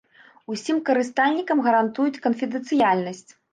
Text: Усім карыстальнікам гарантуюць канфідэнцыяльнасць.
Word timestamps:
Усім 0.53 0.79
карыстальнікам 0.87 1.63
гарантуюць 1.69 2.21
канфідэнцыяльнасць. 2.27 3.25